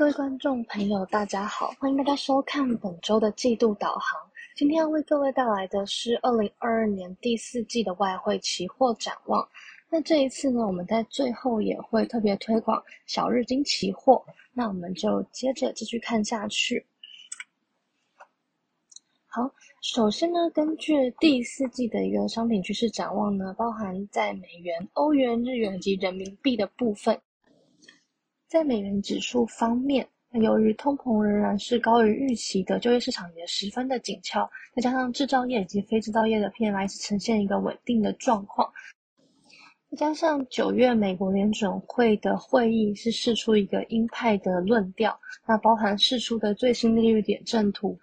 [0.00, 4.18] 各位观众朋友，大家好，欢迎大家收看本周的季度导航。
[4.56, 9.46] 今天要为各位带来的是二零二二年第四季的外汇期货展望。
[9.90, 14.24] 那这一次呢，我们在最后也会特别推广小日经期货。
[14.54, 16.86] 那我们就接着继续看下去。
[19.26, 27.20] 好，首先呢，根据第四季的一个商品趋势展望呢，包含在美元、欧元、日元及人民币的部分。
[28.50, 38.68] 在美元指数方面，那由于通膨仍然是高于预期的，就业市场也十分的紧俏，再加上制造业以及非制造业的 PMI 是呈现一个稳定的状况，
[39.88, 47.96] 再加上九月美国联准会的会议是释出一个鹰派的论调，那包含释出的最新利率点阵图，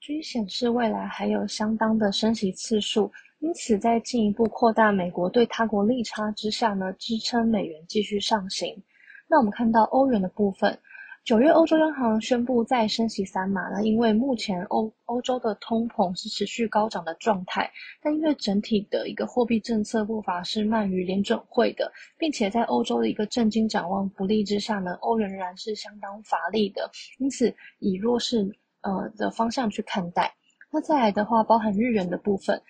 [0.00, 8.82] 均显示未来还有相当的升息次数，因此在进一步扩大美国对他国利差之下呢，支撑美元继续上行。
[9.28, 10.78] 那我们看到欧元的部分，
[11.24, 17.68] 九月欧洲央行宣布再升息三码那因为目前欧欧洲的通膨是持续高涨的状态，
[18.00, 26.88] 但因为整体的一个货币政策步伐是慢于联准会的，并且在欧洲的一个震惊展望不利之下呢，欧元仍然是相当乏力的，
[27.18, 30.32] 因此以弱势呃的方向去看待。
[30.70, 32.62] 那再来的话，包含日元的部分。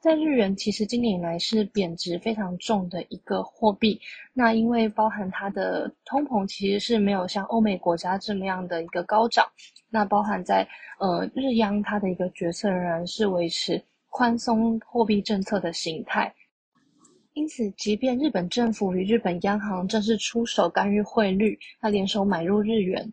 [0.00, 3.98] 在日元其实今年以来是贬值非常重的一个货币，
[4.34, 9.46] 那因为包含它的通膨其实是没有像欧美国家这么样的一个高涨，
[9.88, 16.34] 那包含在呃日央它的一个决策仍然是维持宽松货币政策的形态，
[17.32, 23.10] 因此即便日本政府与日本央行正式出手干预汇率，那联手买入日元。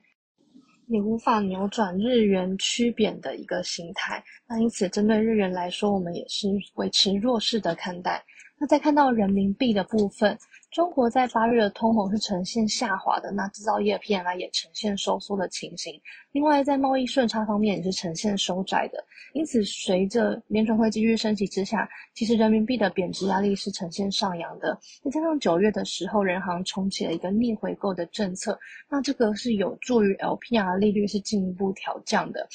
[0.92, 8.22] 也无法扭转日元趋贬的一个形态，那因此针对日元来说，我们也是维持弱势的看待。
[8.60, 10.38] 那再看到人民币的部分。
[10.72, 16.02] 中国在八月的通膨是呈现下滑的，那制造业 PMI 也呈现收缩的情形。
[16.32, 19.04] 另外，在贸易顺差方面也是呈现收窄的。
[19.34, 24.80] 因此，随着联准会继续升级之下，其实人民币的贬值压力是呈现上扬的。
[25.04, 28.58] 再加上九月的时候，人行重启了一个逆回购的政策，
[28.90, 32.48] 那这个是有助于 LPR 利率是进一步调降的。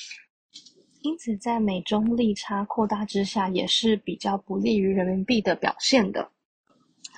[1.03, 6.31] 因此，在美中利差扩大之下，也是比较不利于人民币的表现的。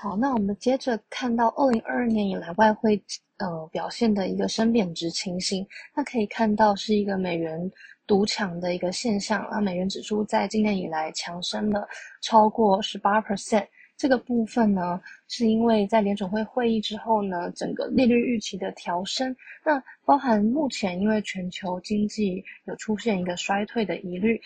[0.01, 3.03] 好，那我们接着看到二零二二年以来外汇
[3.39, 7.69] 呃表现的一个升贬值情形，那可以看到是一个美元
[8.07, 11.85] 独强的一个现象啊，美元指数在今年以来强升了
[12.23, 13.67] 超过十八 percent，
[13.97, 19.35] 这个部分呢是因为在联准会会议之后呢，整个利率预期的调升，
[19.65, 24.41] 那包含目前因为全球经济有出现一个衰退的疑虑。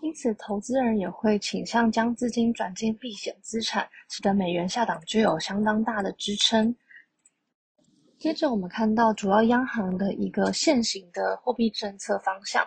[0.00, 6.74] 因此，投资人也会倾向将资金转进避险资产，使得美元下档具有相当大的支撑。
[8.16, 12.66] 接着，我们看到主要央行的一个现行的货币政策方向。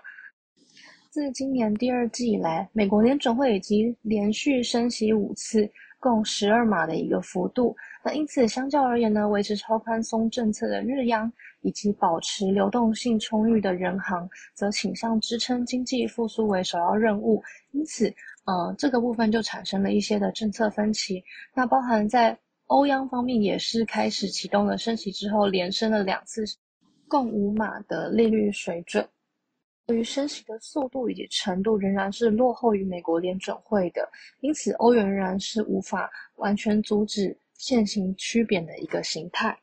[1.09, 7.75] 自今年第二季以来，美国联准会已经连续升息五次，共十二码的一个幅度。
[8.03, 11.31] 那因此，相较而言呢，维持超宽松政策的日央。
[11.62, 17.42] 以及保持流动性充裕的人行，则倾向支撑经济复苏为首要任务。
[17.72, 18.14] 因此，
[18.46, 21.24] 呃，这个部分就产生了一些的政策分歧。
[21.54, 26.44] 那包含在欧央方面，也是开始启动了升息之后，连升了两次，
[27.08, 29.08] 共五码的利率水准。
[29.88, 34.10] 对于升息的速度以及程度，仍然是落后于美国联准会的。
[34.40, 39.58] 因此，欧元仍然是无法完全阻止现行趋贬的一个形态。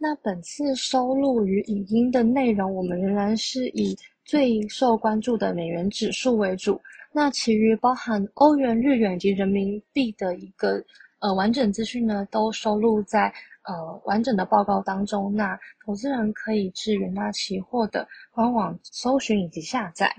[0.00, 6.80] 那本次收录于影音的内容，我们仍然是以最受关注的美元指数为主。
[7.12, 10.80] 那其余包含欧元、日元以及人民币的一个
[11.18, 13.32] 呃完整资讯呢，都收录在
[13.62, 15.34] 呃完整的报告当中。
[15.34, 20.14] 那投资人可以至元大期货的官网搜寻以及下载。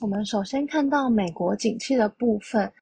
[0.00, 2.72] 我们首先看到美国景气的部分。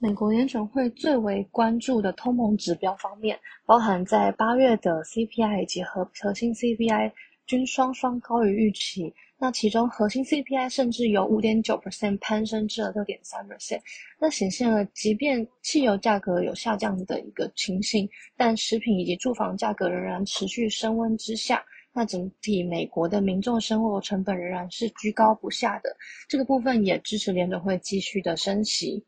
[0.00, 3.36] 美国联准会最为关注的通膨指标方面，
[3.66, 7.10] 包含在八月的 CPI 以及核核心 CPI
[7.46, 9.12] 均双双高于预期。
[9.40, 13.80] 那其中核心 CPI 甚至由五点九 percent 攀升至了六点三 percent，
[14.20, 25.96] 那显现了即便汽油价格有下降的一个情形，但食品以及住房价格仍然持续升温之下，那整体美国的民众生活成本仍然是居高不下的。
[26.28, 29.04] 这个部分也支持联准会继续的升息。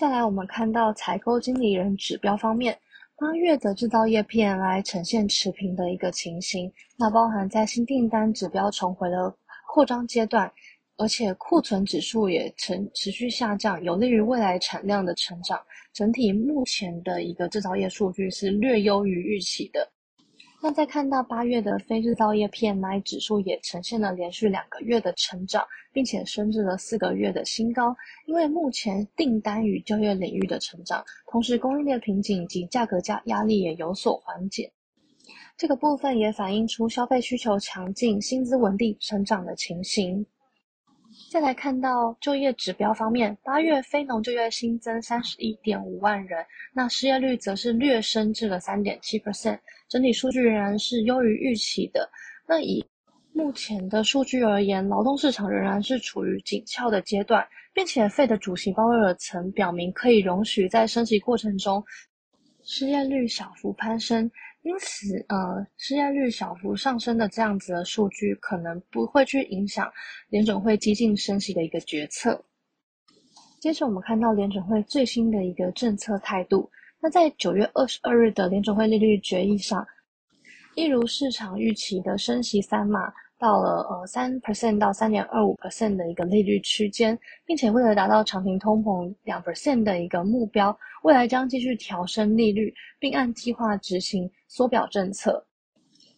[0.00, 2.74] 再来，我们看到采购经理人指标方面，
[3.18, 6.72] 八月的制造业 PMI 呈现持平的一个情形。
[6.96, 9.36] 那包含在新订单指标重回了
[9.68, 10.50] 扩张阶段，
[10.96, 15.60] 而且库存指数也呈持续下降，有利于未来产量的成长。
[15.92, 19.86] 整体目前的一个制造业数据是略优于预期的。
[20.62, 27.96] 那再看到八月的非制造业 PMI 指数也呈现了连续两个月的成长，并且升至了四个月的新高。
[28.26, 34.70] 因为目前订单与就业领域的成长，同时供应链瓶颈及价格价压力也有所缓解。
[35.56, 40.26] 这个部分也反映出消费需求强劲、薪资稳定成长的情形。
[41.30, 49.58] 再来看到就业指标方面，八月非农就业新增三十一点五万人，那失业率则是略升至了三点七 percent，
[49.90, 52.08] 整体数据仍然是优于预期的。
[52.46, 52.82] 那以
[53.32, 61.84] 目前的数据而言，劳动市场仍然是处于紧俏的阶段，并且费的主席鲍威尔曾表明可以容许在升息过程中
[62.62, 64.30] 失业率小幅攀升。
[64.62, 69.90] 因此，呃，失业率小幅上升的这样子的数据，可能不会去影响
[70.28, 72.44] 联准会激进升息的一个决策。
[73.58, 76.70] 接着，我们看到联准会最新的一个政策态度。
[77.02, 79.86] 那在九月二十二日的联准会利率决议上，
[80.74, 83.12] 一如市场预期的升息三码。
[83.38, 95.42] 到了呃三 percent 到三点二五 percent 的一个利率区间，并且为了达到长平通膨两 percent 的一个目标，未来将继续调升利率，并按计划执行缩表政策。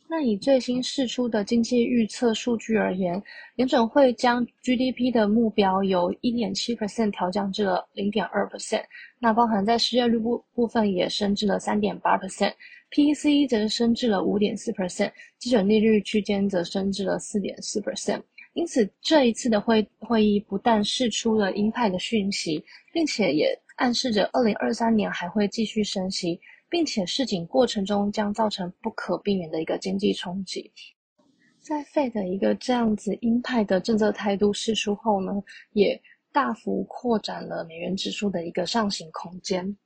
[0.09, 3.23] 那以最新释出的经济预测数据而言，
[3.55, 8.83] 联准会将 GDP 的目标由一点七 percent 调降至了零点二 percent，
[9.23, 18.21] 那包含在失业率部部分也升至了三点八 percent，PEC 则升至了五点四 percent，基准利率区间则升至了四点四 percent。
[18.55, 22.61] 因此，这一次的会会议不但释出了鹰派的讯息，
[22.93, 26.41] 并且也暗示着二零二三年还会继续升息。
[26.73, 30.73] 并且市井过程中将造成不可避免的一个经济冲击。
[31.61, 35.35] 在费的一个这样子鹰派的政策态度释出后呢，
[35.75, 36.01] 也
[36.33, 39.77] 大幅扩展了美元指数的一个上行空间。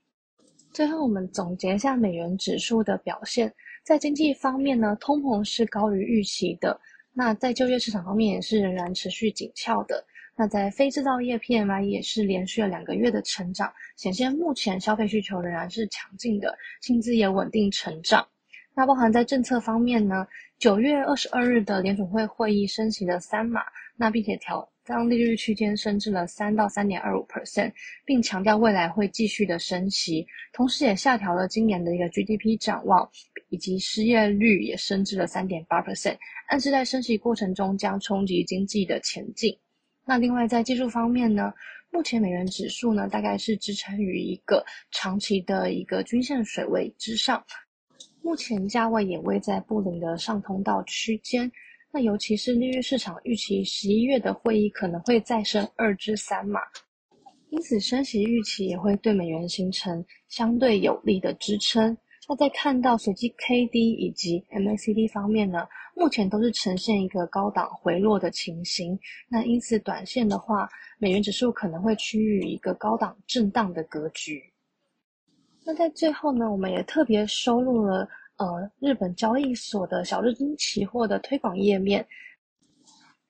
[0.73, 3.53] 最后，我们总结一下美元指数的表现。
[3.83, 6.79] 在经济方面呢，通膨是高于预期的。
[7.13, 10.05] 那在就业市场方面也是仍然持续紧俏的。
[10.37, 18.29] 那在非制造业 PMI 也是连续了两个月的成长，显现目前消费需求仍然是强劲的，薪资也稳定成长。
[18.75, 20.27] 那包含在政策方面呢，
[20.59, 23.63] 九月二十二日的联储会会议升息了三码，
[23.97, 27.73] 那并且调将利率区间升至了三到三点二五 percent，
[28.05, 33.11] 并强调未来会继续的升息，同时也下调了今年的一个 GDP 展望，
[33.49, 36.17] 以及失业率也升至了三点八 percent，
[36.47, 39.59] 暗示在升息过程中将冲击经济的前进。
[40.05, 41.53] 那另外在技术方面呢，
[41.91, 47.45] 目前美元指数呢大概是支撑于一个长期的一个均线水位之上，
[48.23, 51.51] 目前价位也位在布林的上通道区间。
[51.93, 56.61] 那尤其是利率市场预期十一月的会议可能会再升二至三码，
[57.51, 61.97] 因此升息预期也会对美元形成相对有利的支撑。
[62.29, 68.99] 那在看到随机 K D 以及 M A C D 方面呢，目前都是呈现一个高档回落的情形。
[69.29, 70.69] 那因此，短线的话，
[70.99, 74.43] 美元指数可能会趋于一个高档震荡的格局。
[75.65, 82.07] 那在最后呢，我们也特别收录了呃日本交易所的小日经期货的推广页面。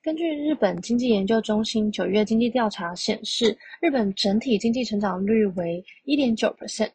[0.01, 6.89] 根据日本经济研究中心九月经济调查显示，日本整体经济成长率为一点九 percent。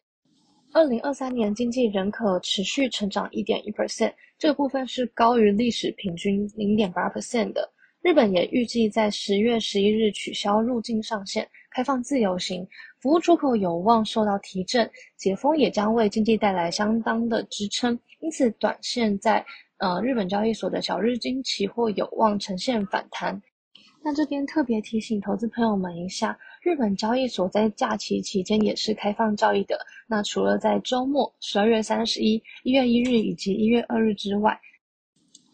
[0.71, 7.71] 二零二三年经济仍可持续成长一点一 percent，这个部分是高于历史平均零点八 percent 的。
[8.01, 12.67] 日本也预计在十月十一日取消入境上限，开放自由行，
[12.99, 17.97] 服务出口有望受到提振，解封也将为经济带来相当的支撑。
[18.19, 19.43] 因此，短线在
[19.77, 23.41] 呃日本交易所的小日经期货有望呈现反弹。
[24.03, 29.79] 那这边特别提醒投资朋友们一下，日本交易所在假期期间也是开放交易的。
[30.07, 34.59] 那除了在周末十二月三十一、一月一日以及一月二日之外，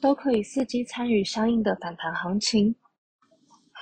[0.01, 2.75] 都可以伺机参与相应的反弹行情。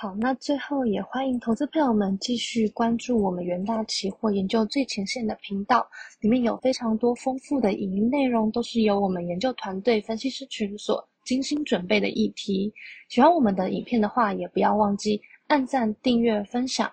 [0.00, 5.84] 好，那最后也欢迎投资朋友们继续关注我们元大期货研究最前线的频道，
[6.20, 11.04] 里面有非常多丰富的影音内容，都是由我们研究团队分析师群所。
[11.24, 12.72] 精心准备的议题，
[13.08, 16.88] 喜欢我们的影片的话，也不要忘记按赞、订阅、分享。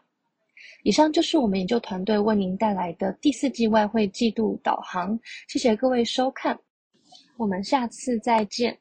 [0.82, 6.60] 以上就是我们研究团队为您带来的第四季外汇季度导航，谢谢各位收看，
[7.38, 8.76] 我们下次再见。